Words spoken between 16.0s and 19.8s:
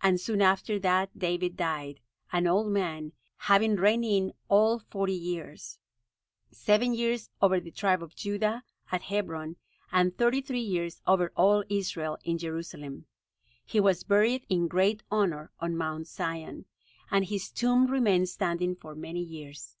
Zion, and his tomb remained standing for many years.